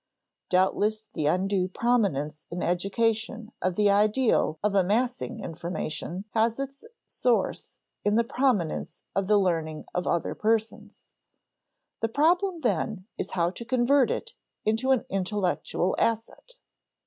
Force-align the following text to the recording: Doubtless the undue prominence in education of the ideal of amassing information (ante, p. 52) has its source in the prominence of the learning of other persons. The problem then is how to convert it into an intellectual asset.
Doubtless 0.49 1.09
the 1.13 1.27
undue 1.27 1.67
prominence 1.67 2.47
in 2.49 2.63
education 2.63 3.51
of 3.61 3.75
the 3.75 3.91
ideal 3.91 4.57
of 4.63 4.73
amassing 4.73 5.39
information 5.43 6.25
(ante, 6.33 6.33
p. 6.33 6.39
52) 6.39 6.39
has 6.39 6.59
its 6.59 6.85
source 7.05 7.79
in 8.03 8.15
the 8.15 8.23
prominence 8.23 9.03
of 9.15 9.27
the 9.27 9.37
learning 9.37 9.85
of 9.93 10.07
other 10.07 10.33
persons. 10.33 11.13
The 11.99 12.09
problem 12.09 12.61
then 12.61 13.05
is 13.19 13.33
how 13.37 13.51
to 13.51 13.63
convert 13.63 14.09
it 14.09 14.33
into 14.65 14.89
an 14.89 15.05
intellectual 15.07 15.95
asset. 15.99 16.53